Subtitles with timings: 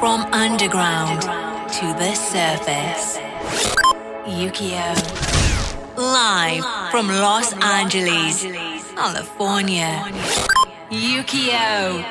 [0.00, 3.18] From underground to the surface.
[4.24, 4.96] Ukiyo.
[5.96, 8.44] Live from Los Angeles,
[8.96, 10.02] California.
[10.90, 12.02] Ukiyo.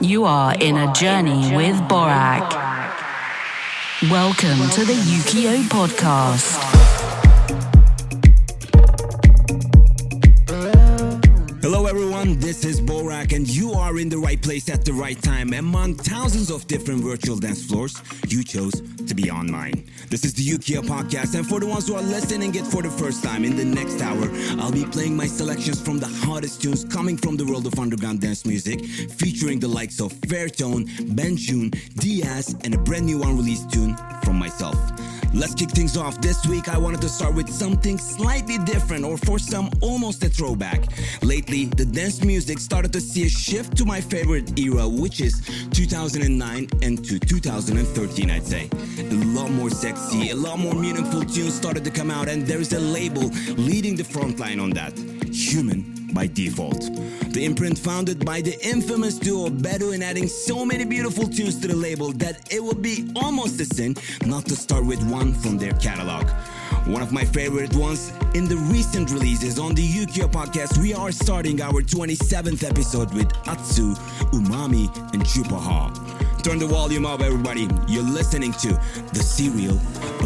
[0.00, 2.48] You are in a journey with Borak.
[4.10, 6.71] Welcome to the Ukiyo podcast.
[13.92, 15.52] Are in the right place at the right time.
[15.52, 17.94] Among thousands of different virtual dance floors,
[18.26, 18.72] you chose
[19.06, 19.84] to be on mine.
[20.08, 22.90] This is the Ukiyo podcast, and for the ones who are listening it for the
[22.90, 26.86] first time, in the next hour, I'll be playing my selections from the hottest tunes
[26.86, 31.70] coming from the world of underground dance music, featuring the likes of Fairtone, Ben June,
[31.96, 34.78] Diaz, and a brand new unreleased tune from myself.
[35.34, 36.20] Let's kick things off.
[36.20, 40.28] This week, I wanted to start with something slightly different, or for some, almost a
[40.28, 40.84] throwback.
[41.22, 45.40] Lately, the dance music started to see a shift to my favorite era, which is
[45.70, 48.68] 2009 and to 2013, I'd say.
[48.98, 52.74] A lot more sexy, a lot more meaningful tunes started to come out, and there's
[52.74, 54.98] a label leading the front line on that
[55.32, 56.80] Human by default.
[57.32, 61.76] The imprint founded by the infamous duo Bedouin adding so many beautiful tunes to the
[61.76, 63.96] label that it would be almost a sin
[64.26, 66.28] not to start with one from their catalog.
[66.86, 71.12] One of my favorite ones in the recent releases on the Ukiyo podcast, we are
[71.12, 73.94] starting our 27th episode with Atsu,
[74.32, 76.42] Umami, and Jupaha.
[76.42, 77.68] Turn the volume up, everybody.
[77.86, 78.68] You're listening to
[79.12, 79.76] The Serial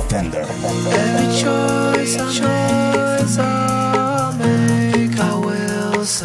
[0.01, 0.41] Offender.
[0.41, 3.86] Every choice choice
[6.07, 6.23] When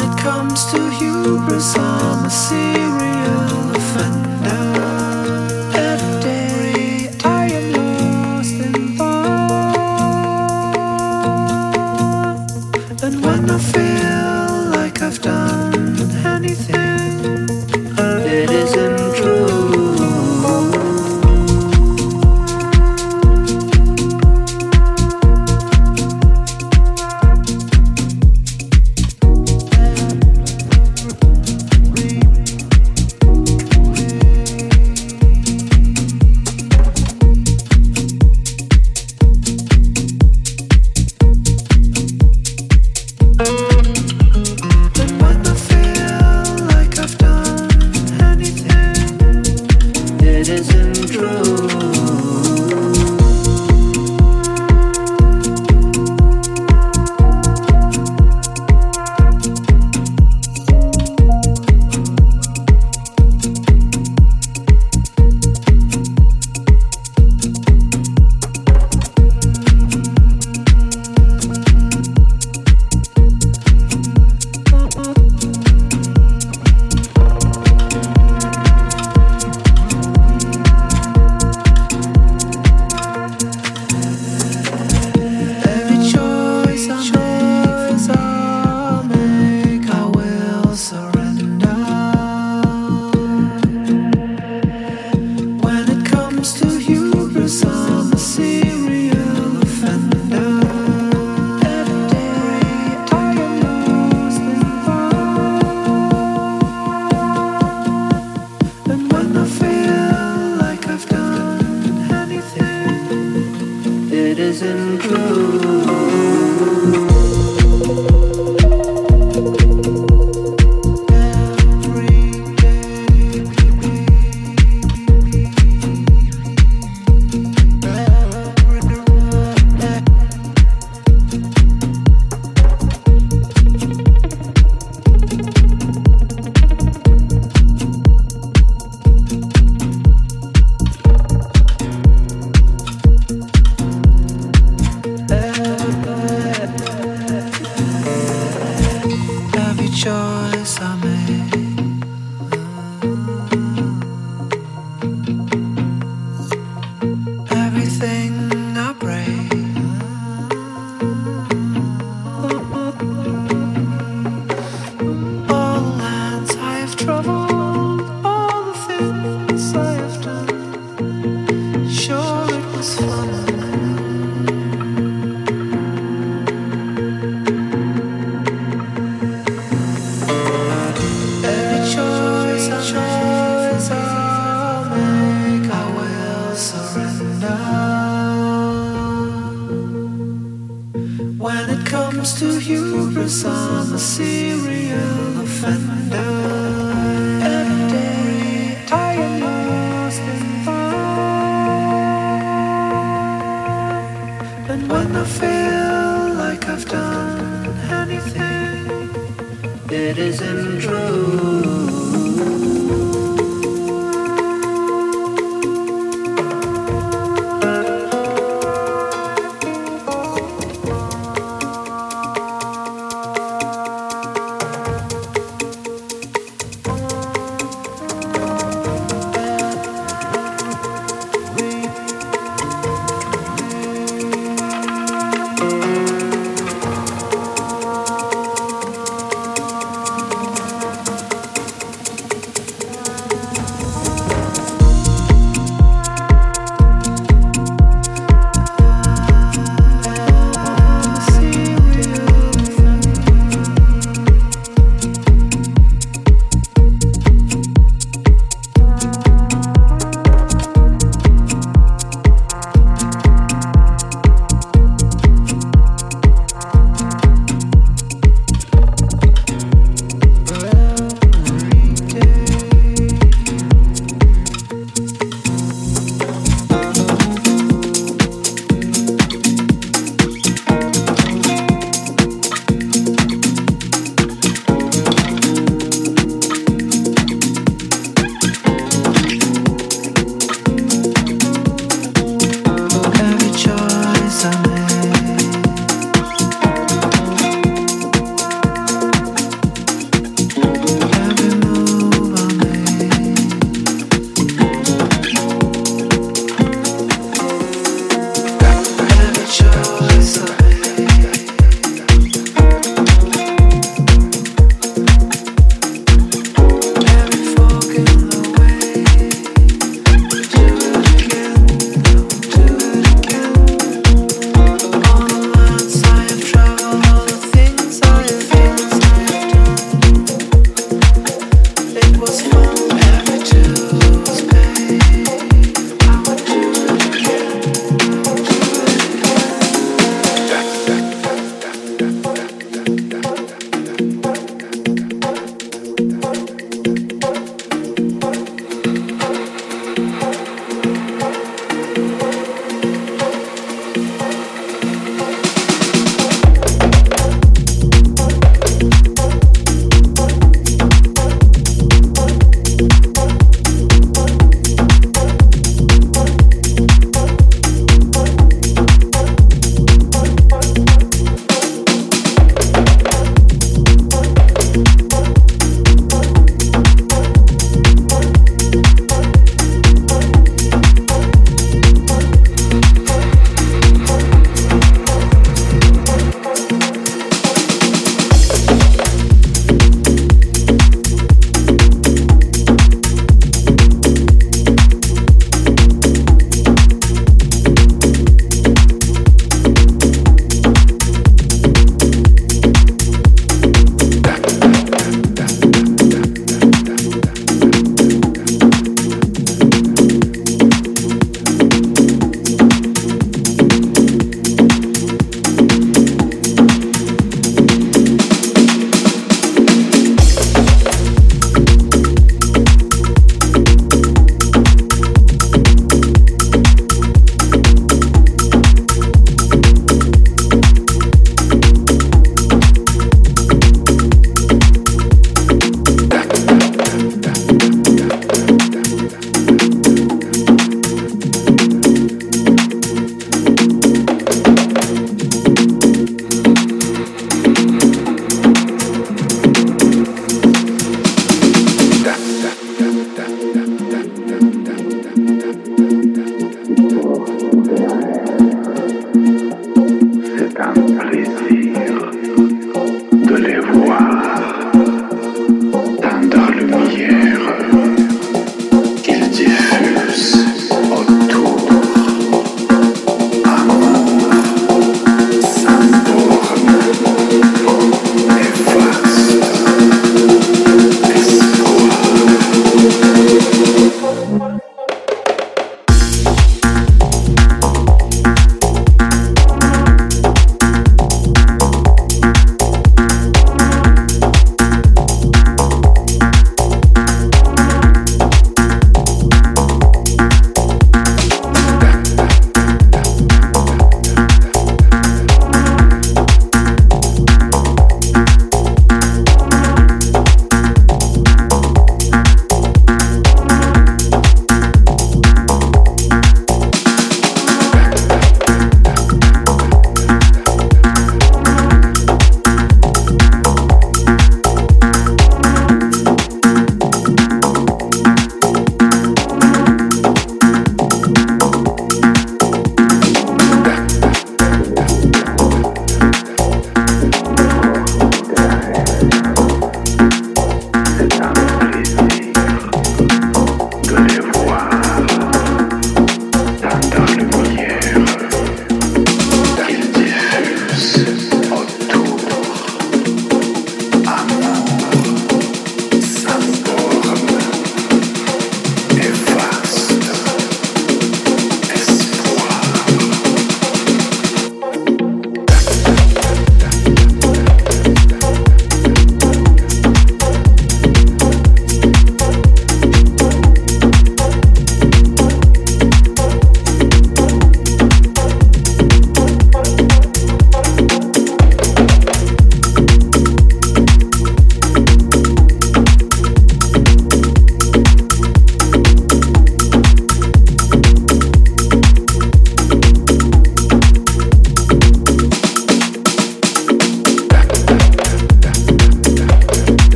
[0.00, 2.67] it comes to hubris, I'm a serial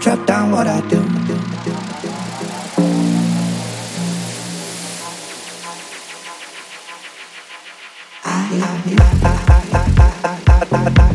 [0.00, 0.96] drop down what I do.
[8.24, 8.86] I, love
[11.04, 11.09] you.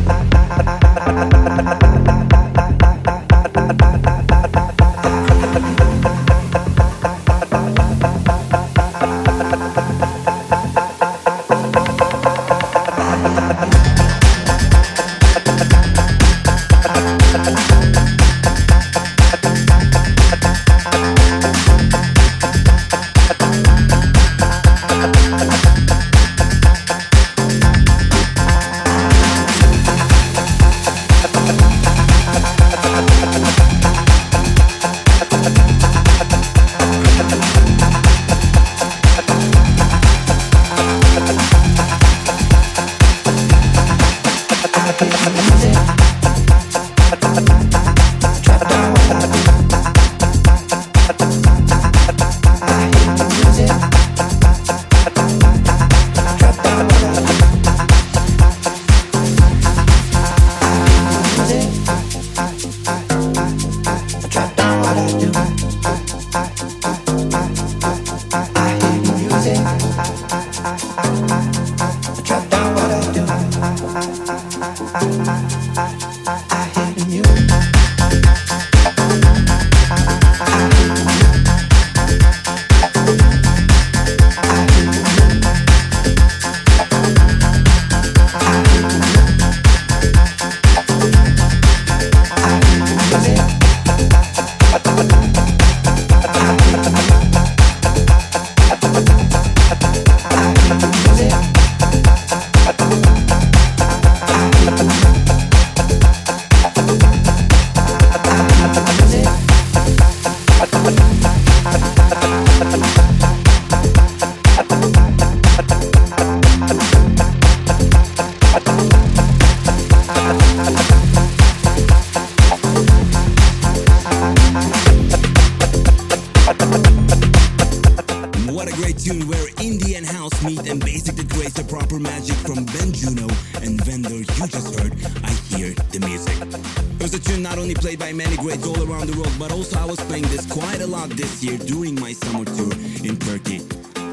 [142.16, 142.72] summer tour
[143.04, 143.60] in Turkey.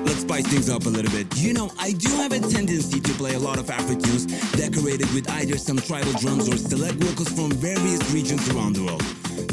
[0.05, 1.27] Let's spice things up a little bit.
[1.37, 5.11] You know, I do have a tendency to play a lot of Afro tunes decorated
[5.13, 9.01] with either some tribal drums or select vocals from various regions around the world.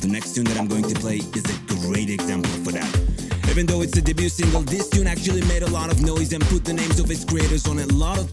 [0.03, 2.91] The next tune that I'm going to play is a great example for that.
[3.51, 6.43] Even though it's a debut single, this tune actually made a lot of noise and
[6.45, 8.30] put the names of its creators on a lot of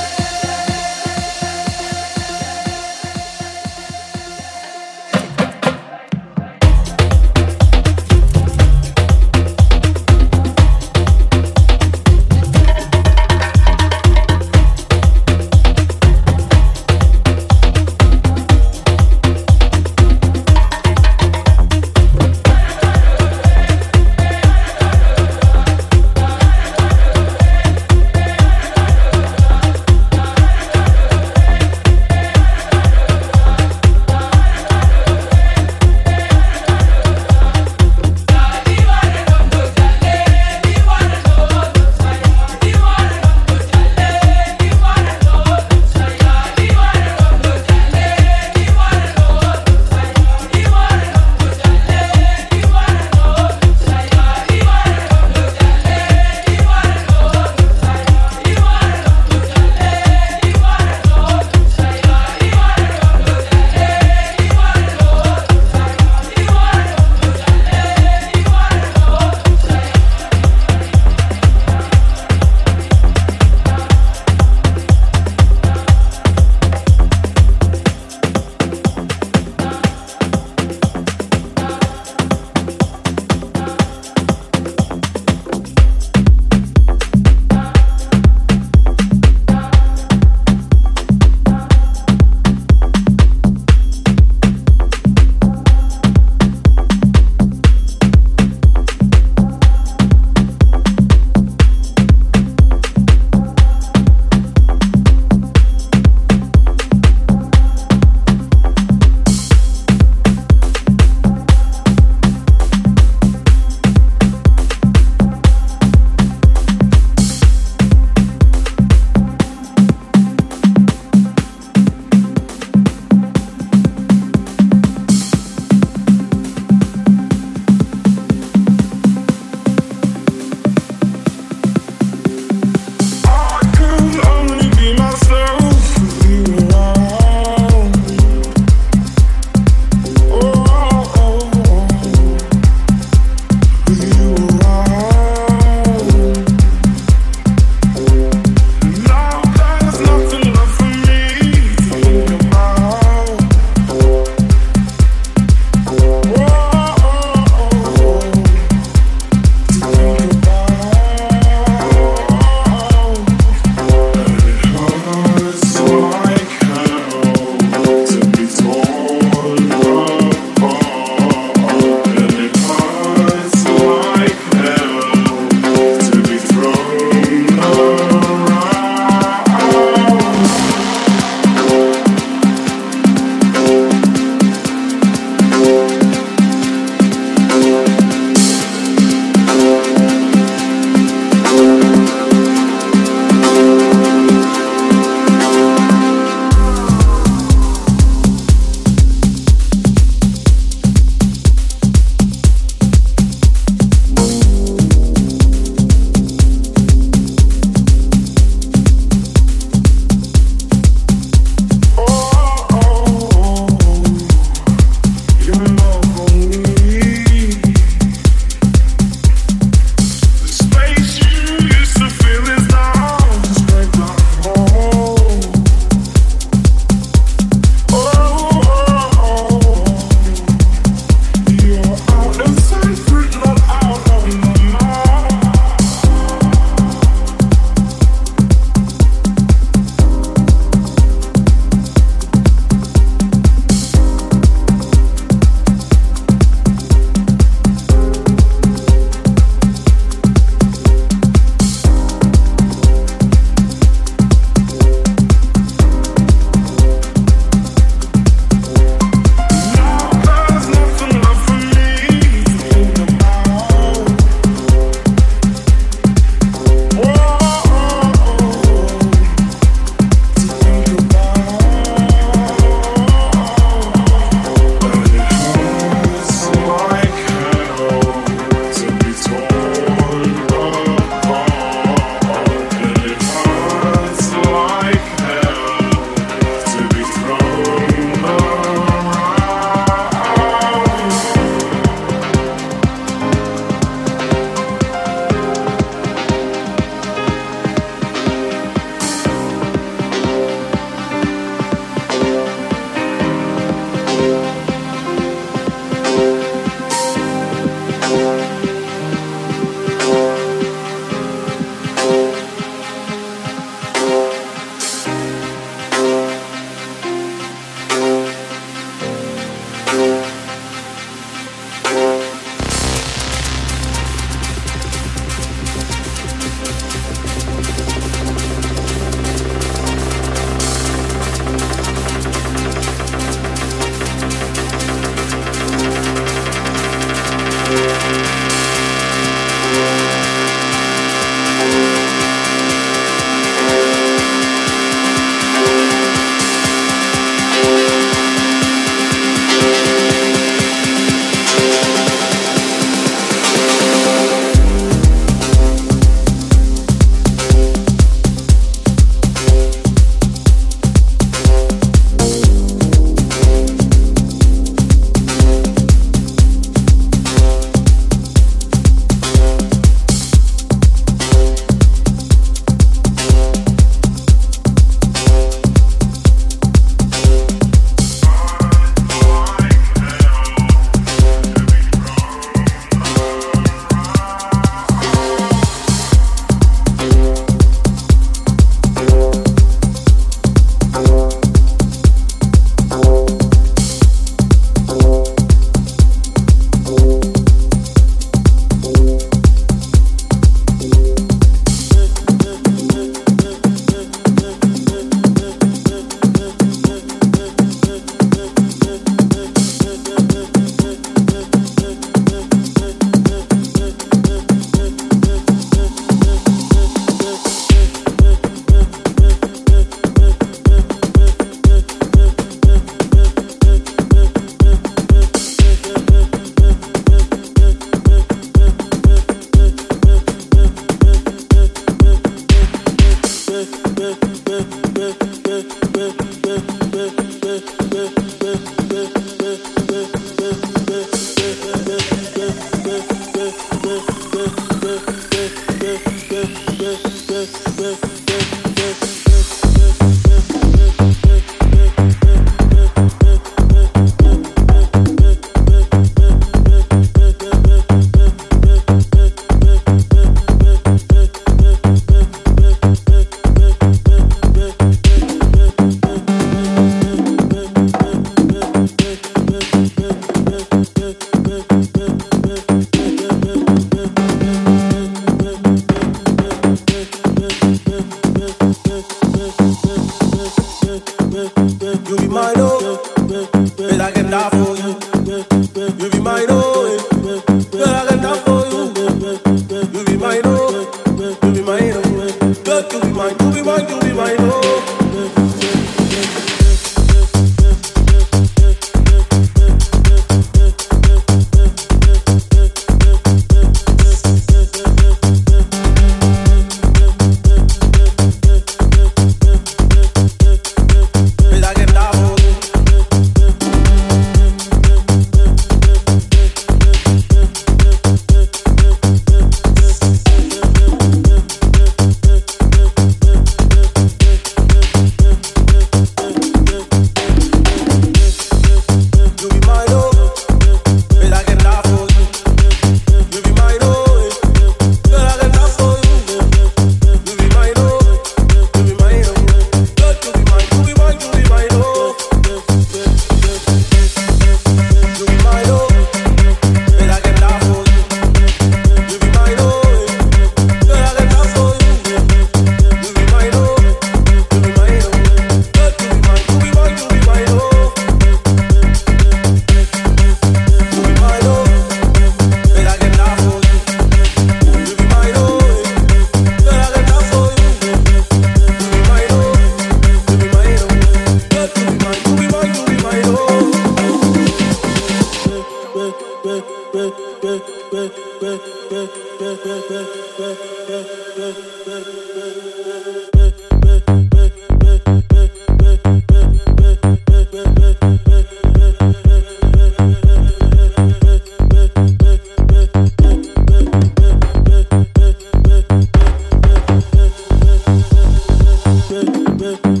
[599.77, 600.00] good.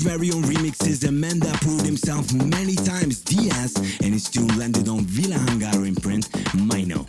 [0.00, 4.46] his very own remixes, The man that proved himself many times, Diaz, and he still
[4.56, 7.06] landed on Villa Hangar imprint, Mino.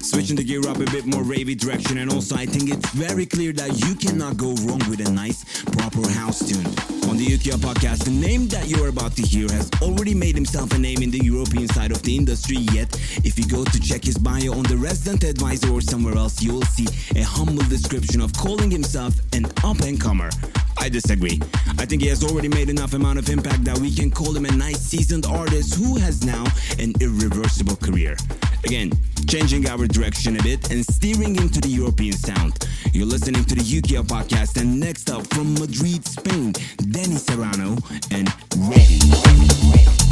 [0.00, 3.26] Switching the gear up a bit more ravey direction, and also I think it's very
[3.26, 6.66] clear that you cannot go wrong with a nice, proper house tune.
[7.08, 10.72] On the Ukiyo podcast, the name that you're about to hear has already made himself
[10.72, 12.88] a name in the European side of the industry, yet
[13.24, 16.68] if you go to check his bio on the Resident Advisor or somewhere else, you'll
[16.76, 20.30] see a humble description of calling himself an up and comer.
[20.78, 21.40] I disagree.
[21.78, 24.44] I think he has already made enough amount of impact that we can call him
[24.44, 26.44] a nice seasoned artist who has now
[26.78, 28.16] an irreversible career.
[28.64, 28.92] Again,
[29.26, 32.66] changing our direction a bit and steering into the European sound.
[32.92, 36.52] You're listening to the Ukiyo podcast, and next up from Madrid, Spain,
[36.90, 37.76] Danny Serrano
[38.10, 40.03] and Ready.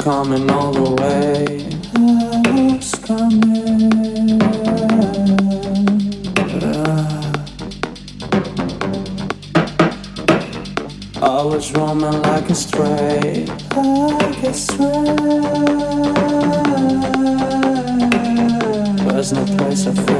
[0.00, 1.68] Coming all the way.
[1.94, 4.40] I was coming.
[11.22, 13.44] I was roaming like a stray,
[13.76, 14.86] like a stray.
[19.04, 20.19] There's no place I feel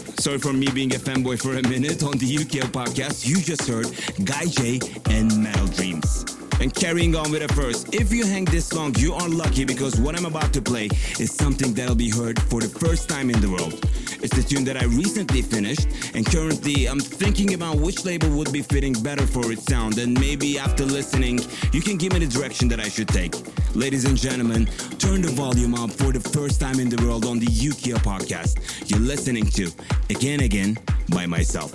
[0.21, 3.27] sorry for me being a fanboy for a minute on the Ukiyo podcast.
[3.27, 3.87] You just heard
[4.23, 6.25] Guy J and Metal Dreams.
[6.59, 9.99] And carrying on with it first, if you hang this long, you are lucky because
[9.99, 13.41] what I'm about to play is something that'll be heard for the first time in
[13.41, 13.83] the world.
[14.23, 18.51] It's the tune that I recently finished, and currently I'm thinking about which label would
[18.51, 21.39] be fitting better for its sound, and maybe after listening,
[21.73, 23.33] you can give me the direction that I should take.
[23.75, 24.67] Ladies and gentlemen,
[24.99, 28.59] turn the volume up for the first time in the world on the Ukiyo podcast.
[28.89, 29.71] You're listening to
[30.09, 30.77] Again Again
[31.09, 31.71] by myself.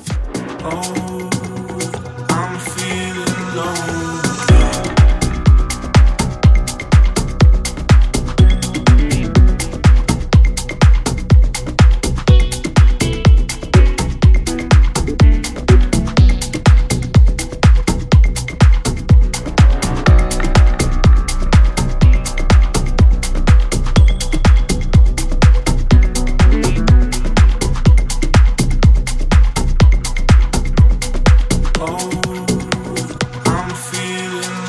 [0.63, 1.29] Oh,
[2.31, 4.16] I'm feeling low.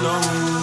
[0.07, 0.56] alone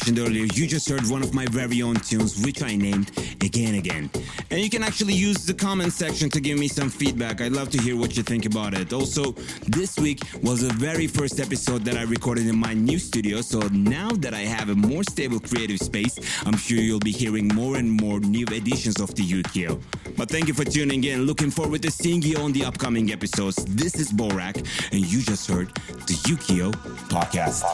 [0.00, 3.10] mentioned earlier, you just heard one of my very own tunes, which I named
[3.42, 4.08] Again Again.
[4.50, 7.42] And you can actually use the comment section to give me some feedback.
[7.42, 8.94] I'd love to hear what you think about it.
[8.94, 9.32] Also,
[9.66, 13.58] this week was the very first episode that I recorded in my new studio, so
[13.72, 17.76] now that I have a more stable creative space, I'm sure you'll be hearing more
[17.76, 19.82] and more new editions of the Ukiyo.
[20.16, 21.26] But thank you for tuning in.
[21.26, 23.62] Looking forward to seeing you on the upcoming episodes.
[23.66, 24.56] This is Borak,
[24.92, 25.68] and you just heard
[26.06, 26.72] the Ukiyo
[27.10, 27.64] podcast.